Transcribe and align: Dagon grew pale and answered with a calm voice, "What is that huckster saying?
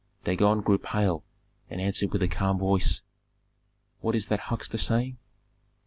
Dagon 0.23 0.61
grew 0.61 0.79
pale 0.79 1.23
and 1.69 1.79
answered 1.79 2.11
with 2.11 2.23
a 2.23 2.27
calm 2.27 2.57
voice, 2.57 3.03
"What 3.99 4.15
is 4.15 4.25
that 4.29 4.39
huckster 4.49 4.79
saying? 4.79 5.17